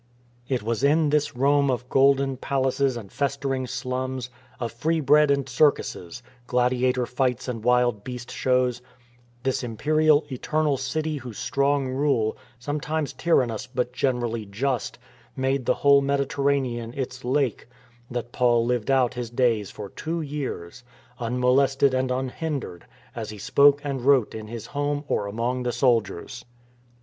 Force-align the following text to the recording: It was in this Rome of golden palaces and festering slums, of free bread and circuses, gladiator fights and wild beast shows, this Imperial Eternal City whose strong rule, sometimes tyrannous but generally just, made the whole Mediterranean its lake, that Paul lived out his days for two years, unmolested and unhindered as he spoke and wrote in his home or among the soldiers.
It 0.49 0.63
was 0.63 0.83
in 0.83 1.09
this 1.11 1.35
Rome 1.35 1.69
of 1.69 1.87
golden 1.87 2.35
palaces 2.35 2.97
and 2.97 3.11
festering 3.11 3.67
slums, 3.67 4.31
of 4.59 4.71
free 4.71 4.99
bread 4.99 5.29
and 5.29 5.47
circuses, 5.47 6.23
gladiator 6.47 7.05
fights 7.05 7.47
and 7.47 7.63
wild 7.63 8.03
beast 8.03 8.31
shows, 8.31 8.81
this 9.43 9.63
Imperial 9.63 10.25
Eternal 10.31 10.77
City 10.77 11.17
whose 11.17 11.37
strong 11.37 11.87
rule, 11.87 12.35
sometimes 12.57 13.13
tyrannous 13.13 13.67
but 13.67 13.93
generally 13.93 14.43
just, 14.47 14.97
made 15.35 15.67
the 15.67 15.75
whole 15.75 16.01
Mediterranean 16.01 16.95
its 16.97 17.23
lake, 17.23 17.67
that 18.09 18.31
Paul 18.31 18.65
lived 18.65 18.89
out 18.89 19.13
his 19.13 19.29
days 19.29 19.69
for 19.69 19.87
two 19.89 20.19
years, 20.19 20.83
unmolested 21.19 21.93
and 21.93 22.09
unhindered 22.09 22.87
as 23.15 23.29
he 23.29 23.37
spoke 23.37 23.81
and 23.83 24.01
wrote 24.01 24.33
in 24.33 24.47
his 24.47 24.65
home 24.65 25.03
or 25.07 25.27
among 25.27 25.61
the 25.61 25.71
soldiers. 25.71 26.43